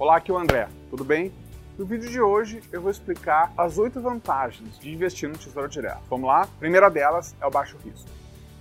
Olá, 0.00 0.16
aqui 0.16 0.30
é 0.30 0.34
o 0.34 0.38
André, 0.38 0.66
tudo 0.88 1.04
bem? 1.04 1.30
No 1.76 1.84
vídeo 1.84 2.08
de 2.08 2.18
hoje 2.18 2.62
eu 2.72 2.80
vou 2.80 2.90
explicar 2.90 3.52
as 3.54 3.76
oito 3.76 4.00
vantagens 4.00 4.78
de 4.78 4.90
investir 4.90 5.28
no 5.28 5.36
Tesouro 5.36 5.68
Direto. 5.68 6.00
Vamos 6.08 6.26
lá? 6.26 6.44
A 6.44 6.46
primeira 6.46 6.88
delas 6.88 7.36
é 7.38 7.46
o 7.46 7.50
baixo 7.50 7.76
risco. 7.84 8.08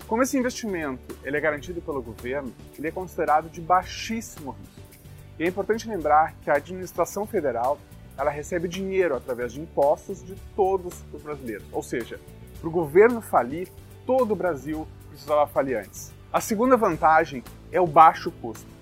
Como 0.06 0.22
esse 0.22 0.38
investimento 0.38 1.18
ele 1.24 1.38
é 1.38 1.40
garantido 1.40 1.82
pelo 1.82 2.02
governo, 2.02 2.54
ele 2.78 2.90
é 2.90 2.92
considerado 2.92 3.50
de 3.50 3.62
baixíssimo 3.62 4.52
risco. 4.52 4.82
E 5.40 5.46
é 5.46 5.48
importante 5.48 5.88
lembrar 5.88 6.36
que 6.42 6.50
a 6.52 6.56
administração 6.56 7.26
federal 7.26 7.80
ela 8.18 8.30
recebe 8.30 8.68
dinheiro 8.68 9.16
através 9.16 9.54
de 9.54 9.62
impostos 9.62 10.22
de 10.22 10.36
todos 10.58 10.94
os 11.14 11.22
brasileiros. 11.22 11.66
Ou 11.72 11.82
seja, 11.82 12.20
para 12.60 12.68
o 12.68 12.72
governo 12.72 13.22
falir, 13.22 13.70
todo 14.06 14.34
o 14.34 14.36
Brasil 14.36 14.86
precisava 15.08 15.48
falir 15.48 15.78
antes. 15.78 16.12
A 16.34 16.42
segunda 16.42 16.76
vantagem 16.76 17.42
é 17.72 17.80
o 17.80 17.88
baixo 17.88 18.30
custo. 18.30 18.79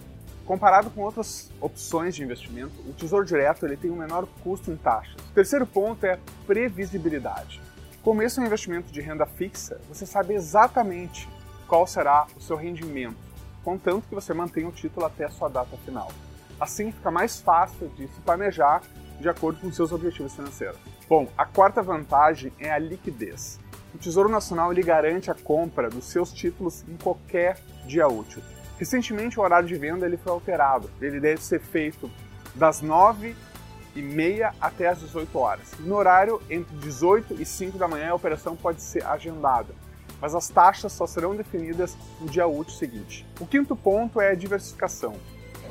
Comparado 0.48 0.90
com 0.90 1.02
outras 1.02 1.52
opções 1.60 2.16
de 2.16 2.24
investimento, 2.24 2.72
o 2.88 2.94
Tesouro 2.94 3.26
Direto 3.26 3.66
ele 3.66 3.76
tem 3.76 3.92
um 3.92 3.98
menor 3.98 4.26
custo 4.42 4.72
em 4.72 4.78
taxas. 4.78 5.16
O 5.16 5.34
terceiro 5.34 5.68
ponto 5.68 6.06
é 6.06 6.18
previsibilidade. 6.48 7.62
Como 8.02 8.22
esse 8.22 8.40
é 8.40 8.42
um 8.42 8.46
investimento 8.46 8.90
de 8.90 9.02
renda 9.02 9.26
fixa, 9.26 9.82
você 9.90 10.06
sabe 10.06 10.34
exatamente 10.34 11.28
qual 11.68 11.86
será 11.86 12.28
o 12.38 12.40
seu 12.40 12.56
rendimento, 12.56 13.18
contanto 13.62 14.08
que 14.08 14.16
você 14.16 14.34
mantenha 14.34 14.70
o 14.70 14.72
título 14.72 15.06
até 15.06 15.26
a 15.26 15.30
sua 15.30 15.50
data 15.50 15.76
final. 15.84 16.10
Assim 16.58 16.94
fica 16.94 17.12
mais 17.12 17.42
fácil 17.42 17.90
de 17.90 18.08
se 18.08 18.22
planejar 18.22 18.82
de 19.20 19.28
acordo 19.28 19.60
com 19.60 19.70
seus 19.70 19.92
objetivos 19.92 20.34
financeiros. 20.34 20.80
Bom, 21.10 21.28
a 21.38 21.46
quarta 21.46 21.84
vantagem 21.84 22.54
é 22.58 22.72
a 22.72 22.80
liquidez. 22.80 23.60
O 23.94 23.98
Tesouro 23.98 24.30
Nacional 24.30 24.72
ele 24.72 24.82
garante 24.82 25.30
a 25.30 25.36
compra 25.36 25.90
dos 25.90 26.06
seus 26.06 26.32
títulos 26.32 26.86
em 26.88 26.96
qualquer 26.96 27.60
dia 27.86 28.08
útil. 28.08 28.42
Recentemente 28.78 29.40
o 29.40 29.44
horário 29.44 29.68
de 29.68 29.76
venda 29.76 30.06
ele 30.06 30.18
foi 30.18 30.32
alterado. 30.32 30.90
Ele 31.02 31.20
deve 31.20 31.42
ser 31.42 31.60
feito 31.60 32.10
das 32.54 32.82
9 32.82 33.36
e 33.96 34.02
meia 34.02 34.54
até 34.62 34.88
as 34.88 35.00
18 35.00 35.38
horas. 35.38 35.72
No 35.80 35.96
horário 35.96 36.42
entre 36.50 36.76
18 36.78 37.42
e 37.42 37.46
5 37.46 37.78
da 37.78 37.88
manhã 37.88 38.12
a 38.12 38.16
operação 38.16 38.56
pode 38.56 38.82
ser 38.82 39.04
agendada, 39.06 39.74
mas 40.22 40.36
as 40.36 40.48
taxas 40.48 40.92
só 40.94 41.08
serão 41.08 41.36
definidas 41.36 41.98
no 42.22 42.28
dia 42.28 42.46
útil 42.46 42.74
seguinte. 42.74 43.26
O 43.40 43.48
quinto 43.48 43.76
ponto 43.76 44.22
é 44.22 44.32
a 44.32 44.36
diversificação. 44.36 45.16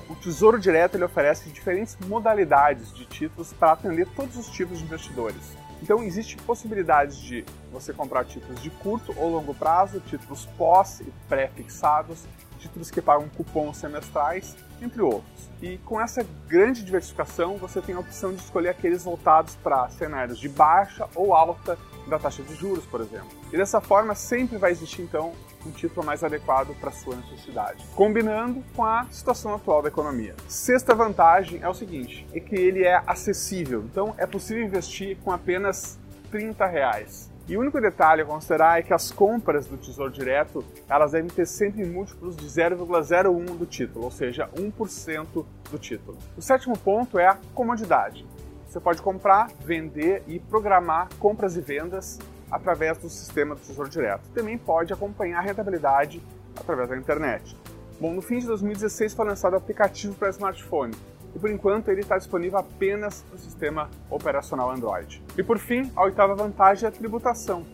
O 0.08 0.14
Tesouro 0.14 0.58
Direto 0.58 0.96
ele 0.96 1.04
oferece 1.04 1.50
diferentes 1.50 1.96
modalidades 2.06 2.92
de 2.92 3.04
títulos 3.06 3.52
para 3.52 3.72
atender 3.72 4.06
todos 4.14 4.36
os 4.36 4.46
tipos 4.48 4.78
de 4.78 4.84
investidores. 4.84 5.56
Então, 5.82 6.02
existe 6.02 6.36
possibilidades 6.38 7.18
de 7.18 7.44
você 7.72 7.92
comprar 7.92 8.24
títulos 8.24 8.62
de 8.62 8.70
curto 8.70 9.12
ou 9.16 9.30
longo 9.30 9.52
prazo, 9.54 10.00
títulos 10.00 10.46
pós 10.56 11.00
e 11.00 11.12
pré-fixados, 11.28 12.24
títulos 12.56 12.90
que 12.90 13.00
pagam 13.00 13.28
cupons 13.28 13.76
semestrais, 13.76 14.56
entre 14.80 15.00
outros. 15.00 15.50
E 15.62 15.78
com 15.78 16.00
essa 16.00 16.26
grande 16.46 16.84
diversificação, 16.84 17.56
você 17.56 17.80
tem 17.80 17.94
a 17.94 18.00
opção 18.00 18.32
de 18.32 18.42
escolher 18.42 18.70
aqueles 18.70 19.04
voltados 19.04 19.56
para 19.56 19.88
cenários 19.90 20.38
de 20.38 20.48
baixa 20.48 21.08
ou 21.14 21.34
alta 21.34 21.78
da 22.06 22.18
taxa 22.18 22.42
de 22.42 22.54
juros, 22.54 22.84
por 22.86 23.00
exemplo. 23.00 23.28
E 23.52 23.56
dessa 23.56 23.80
forma, 23.80 24.14
sempre 24.14 24.58
vai 24.58 24.70
existir 24.70 25.02
então 25.02 25.32
um 25.64 25.70
título 25.70 26.06
mais 26.06 26.22
adequado 26.22 26.74
para 26.80 26.92
sua 26.92 27.16
necessidade, 27.16 27.84
combinando 27.94 28.62
com 28.74 28.84
a 28.84 29.06
situação 29.10 29.54
atual 29.54 29.82
da 29.82 29.88
economia. 29.88 30.34
Sexta 30.46 30.94
vantagem 30.94 31.60
é 31.60 31.68
o 31.68 31.74
seguinte, 31.74 32.26
é 32.32 32.38
que 32.38 32.54
ele 32.54 32.84
é 32.84 33.02
acessível, 33.06 33.82
então 33.82 34.14
é 34.16 34.26
possível 34.26 34.62
investir 34.62 35.16
com 35.24 35.32
apenas 35.32 35.98
30 36.30 36.66
reais. 36.66 37.30
E 37.48 37.56
o 37.56 37.60
único 37.60 37.80
detalhe 37.80 38.22
a 38.22 38.24
considerar 38.24 38.80
é 38.80 38.82
que 38.82 38.92
as 38.92 39.12
compras 39.12 39.66
do 39.66 39.76
Tesouro 39.76 40.10
Direto 40.10 40.64
elas 40.88 41.12
devem 41.12 41.30
ter 41.30 41.46
sempre 41.46 41.84
múltiplos 41.84 42.34
de 42.34 42.44
0,01 42.44 43.56
do 43.56 43.64
título, 43.64 44.06
ou 44.06 44.10
seja, 44.10 44.48
1% 44.56 45.44
do 45.70 45.78
título. 45.78 46.18
O 46.36 46.42
sétimo 46.42 46.76
ponto 46.76 47.20
é 47.20 47.28
a 47.28 47.38
comodidade. 47.54 48.26
Você 48.66 48.80
pode 48.80 49.00
comprar, 49.00 49.48
vender 49.64 50.24
e 50.26 50.40
programar 50.40 51.08
compras 51.20 51.56
e 51.56 51.60
vendas 51.60 52.18
através 52.50 52.98
do 52.98 53.08
sistema 53.08 53.54
do 53.54 53.60
Tesouro 53.60 53.88
Direto. 53.88 54.28
Também 54.34 54.58
pode 54.58 54.92
acompanhar 54.92 55.38
a 55.38 55.42
rentabilidade 55.42 56.20
através 56.58 56.88
da 56.88 56.96
internet. 56.96 57.56
Bom, 58.00 58.12
no 58.12 58.22
fim 58.22 58.40
de 58.40 58.46
2016 58.46 59.14
foi 59.14 59.24
lançado 59.24 59.52
o 59.52 59.56
aplicativo 59.56 60.14
para 60.16 60.30
smartphone, 60.30 60.94
e 61.36 61.38
por 61.38 61.50
enquanto 61.50 61.90
ele 61.90 62.00
está 62.00 62.16
disponível 62.16 62.58
apenas 62.58 63.22
no 63.30 63.36
sistema 63.38 63.90
operacional 64.08 64.70
Android. 64.70 65.22
E 65.36 65.42
por 65.42 65.58
fim, 65.58 65.92
a 65.94 66.04
oitava 66.04 66.34
vantagem 66.34 66.86
é 66.86 66.88
a 66.88 66.90
tributação. 66.90 67.66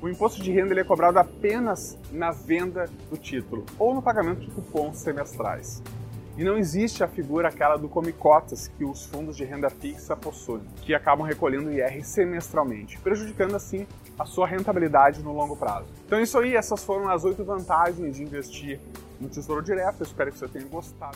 O 0.00 0.08
imposto 0.08 0.42
de 0.42 0.50
renda 0.50 0.80
é 0.80 0.82
cobrado 0.82 1.18
apenas 1.18 1.98
na 2.10 2.30
venda 2.30 2.88
do 3.10 3.18
título 3.18 3.66
ou 3.78 3.94
no 3.94 4.00
pagamento 4.00 4.40
de 4.40 4.50
cupons 4.50 4.96
semestrais. 4.96 5.82
E 6.38 6.42
não 6.42 6.56
existe 6.56 7.04
a 7.04 7.08
figura 7.08 7.48
aquela 7.48 7.76
do 7.76 7.90
come 7.90 8.10
cotas 8.10 8.68
que 8.68 8.84
os 8.86 9.04
fundos 9.04 9.36
de 9.36 9.44
renda 9.44 9.68
fixa 9.68 10.16
possuem, 10.16 10.62
que 10.76 10.94
acabam 10.94 11.26
recolhendo 11.26 11.70
IR 11.70 12.02
semestralmente, 12.02 12.98
prejudicando 13.00 13.54
assim 13.54 13.86
a 14.18 14.24
sua 14.24 14.46
rentabilidade 14.46 15.22
no 15.22 15.34
longo 15.34 15.54
prazo. 15.54 15.88
Então 16.06 16.18
é 16.18 16.22
isso 16.22 16.38
aí, 16.38 16.56
essas 16.56 16.82
foram 16.82 17.10
as 17.10 17.22
oito 17.24 17.44
vantagens 17.44 18.16
de 18.16 18.22
investir 18.22 18.80
no 19.20 19.28
Tesouro 19.28 19.62
Direto. 19.62 20.00
Eu 20.00 20.06
espero 20.06 20.32
que 20.32 20.38
você 20.38 20.48
tenha 20.48 20.64
gostado. 20.64 21.08